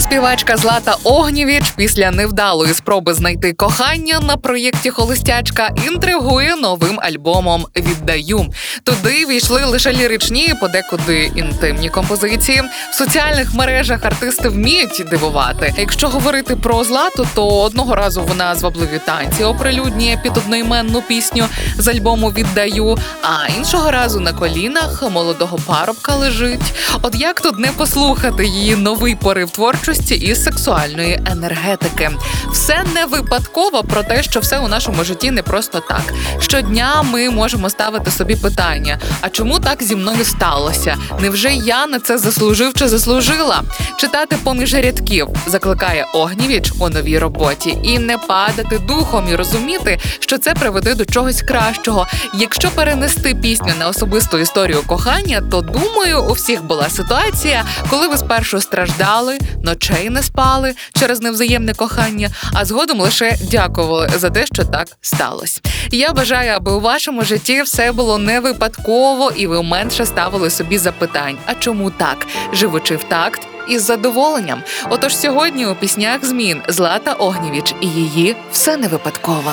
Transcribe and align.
Співачка 0.00 0.56
Злата 0.56 0.96
Огнєвіч 1.04 1.70
після 1.76 2.10
невдалої 2.10 2.74
спроби 2.74 3.14
знайти 3.14 3.52
кохання 3.52 4.20
на 4.20 4.36
проєкті 4.36 4.90
Холостячка 4.90 5.70
інтригує 5.88 6.56
новим 6.56 7.00
альбомом 7.02 7.66
Віддаю. 7.76 8.46
Туди 8.84 9.26
війшли 9.26 9.64
лише 9.64 9.92
ліричні, 9.92 10.54
подекуди 10.60 11.32
інтимні 11.36 11.88
композиції. 11.88 12.62
В 12.90 12.94
соціальних 12.94 13.54
мережах 13.54 14.04
артисти 14.04 14.48
вміють 14.48 15.04
дивувати. 15.10 15.74
Якщо 15.78 16.08
говорити 16.08 16.56
про 16.56 16.84
злату, 16.84 17.28
то 17.34 17.60
одного 17.60 17.94
разу 17.94 18.22
вона 18.22 18.54
звабливі 18.54 19.00
танці 19.04 19.44
оприлюднює 19.44 20.18
під 20.22 20.36
одноіменну 20.36 21.02
пісню 21.02 21.46
з 21.78 21.88
альбому 21.88 22.30
Віддаю. 22.30 22.98
А 23.22 23.48
іншого 23.58 23.90
разу 23.90 24.20
на 24.20 24.32
колінах 24.32 25.10
молодого 25.10 25.58
парубка 25.66 26.14
лежить. 26.14 26.74
От 27.02 27.14
як 27.14 27.40
тут 27.40 27.58
не 27.58 27.68
послухати 27.68 28.46
її 28.46 28.76
новий 28.76 29.14
порив 29.14 29.50
творчості 29.50 29.89
і 30.14 30.34
сексуальної 30.34 31.20
енергетики? 31.26 32.10
Все 32.52 32.84
не 32.94 33.06
випадково 33.06 33.84
про 33.84 34.02
те, 34.02 34.22
що 34.22 34.40
все 34.40 34.58
у 34.58 34.68
нашому 34.68 35.04
житті 35.04 35.30
не 35.30 35.42
просто 35.42 35.80
так. 35.88 36.02
Щодня 36.38 37.02
ми 37.02 37.30
можемо 37.30 37.70
ставити 37.70 38.10
собі 38.10 38.36
питання: 38.36 38.98
а 39.20 39.28
чому 39.28 39.58
так 39.58 39.82
зі 39.82 39.96
мною 39.96 40.24
сталося? 40.24 40.96
Невже 41.20 41.52
я 41.52 41.86
на 41.86 42.00
це 42.00 42.18
заслужив 42.18 42.74
чи 42.74 42.88
заслужила? 42.88 43.62
Читати 43.98 44.36
поміж 44.44 44.74
рядків 44.74 45.28
закликає 45.46 46.06
Огнівіч 46.14 46.72
у 46.78 46.88
новій 46.88 47.18
роботі 47.18 47.78
і 47.82 47.98
не 47.98 48.18
падати 48.18 48.78
духом 48.78 49.28
і 49.28 49.36
розуміти, 49.36 49.98
що 50.20 50.38
це 50.38 50.54
приведе 50.54 50.94
до 50.94 51.04
чогось 51.04 51.42
кращого. 51.42 52.06
Якщо 52.34 52.70
перенести 52.70 53.34
пісню 53.34 53.72
на 53.78 53.88
особисту 53.88 54.38
історію 54.38 54.82
кохання, 54.86 55.42
то 55.50 55.60
думаю, 55.60 56.24
у 56.24 56.32
всіх 56.32 56.64
була 56.64 56.88
ситуація, 56.88 57.64
коли 57.90 58.08
ви 58.08 58.16
спершу 58.16 58.60
страждали, 58.60 59.38
ночей 59.80 60.10
не 60.10 60.22
спали 60.22 60.74
через 60.92 61.20
невзаємне 61.20 61.74
кохання, 61.74 62.30
а 62.52 62.64
згодом 62.64 63.00
лише 63.00 63.36
дякували 63.50 64.10
за 64.16 64.30
те, 64.30 64.46
що 64.46 64.64
так 64.64 64.88
сталося. 65.00 65.60
Я 65.90 66.12
бажаю, 66.12 66.52
аби 66.56 66.72
у 66.72 66.80
вашому 66.80 67.24
житті 67.24 67.62
все 67.62 67.92
було 67.92 68.18
не 68.18 68.40
випадково, 68.40 69.32
і 69.36 69.46
ви 69.46 69.62
менше 69.62 70.06
ставили 70.06 70.50
собі 70.50 70.78
запитань: 70.78 71.36
а 71.46 71.54
чому 71.54 71.90
так, 71.90 72.26
живучи 72.52 72.96
в 72.96 73.04
такт 73.04 73.40
із 73.68 73.82
задоволенням? 73.82 74.62
Отож, 74.90 75.16
сьогодні 75.16 75.66
у 75.66 75.74
піснях 75.74 76.24
змін 76.24 76.60
Злата 76.68 77.12
Огнєвіч 77.12 77.74
і 77.80 77.86
її 77.86 78.36
все 78.52 78.76
не 78.76 78.88
випадково. 78.88 79.52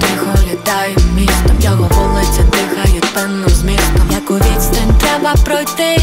Тихо 0.00 0.34
літаю 0.52 0.96
містом, 1.14 1.60
його 1.60 1.88
вулиця 1.88 2.42
дихають 2.42 3.14
певним 3.14 3.48
змістом. 3.48 4.10
Яку 4.10 4.34
відстань 4.34 4.98
треба 5.00 5.34
пройти, 5.44 6.00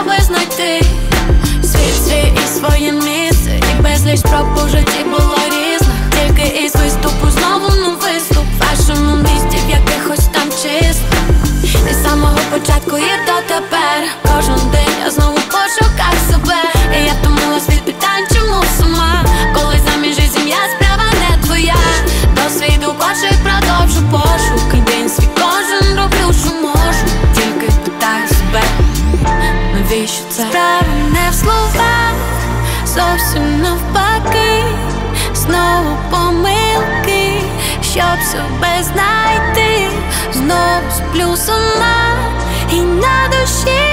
щоби 0.00 0.14
Gdzieś 4.10 4.22
propozycji, 4.22 5.04
bo 5.10 5.29
на 43.40 43.89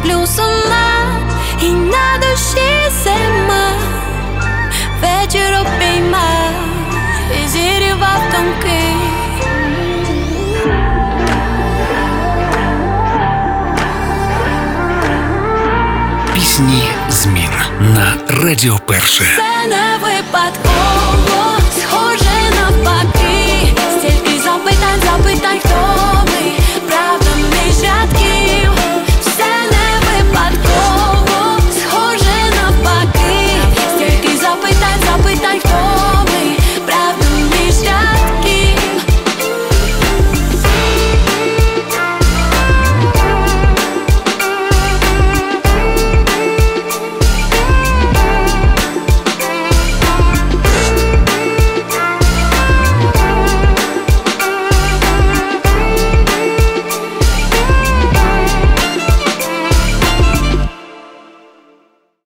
сплю 0.00 0.26
сама 0.26 1.20
і 1.62 1.70
на 1.72 2.18
душі 2.20 2.90
зима, 3.04 3.70
вечір 5.00 5.54
обійма 5.60 6.50
і 7.44 7.48
зірвав 7.48 8.22
томки. 8.32 8.82
Пісні 16.34 16.82
змін 17.08 17.50
на 17.80 18.14
Радіо 18.28 18.78
Перше. 18.86 19.24
Це 19.36 19.68
не 19.68 19.98
випадково, 20.02 20.69